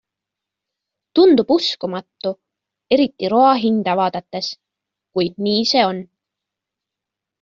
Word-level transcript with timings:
Tundub 1.17 1.51
uskumatu, 1.55 2.31
eriti 2.97 3.31
roa 3.35 3.53
hinda 3.67 3.95
vaadates, 4.03 4.49
kuid 5.19 5.39
nii 5.49 5.61
see 5.75 5.85
on. 5.91 6.01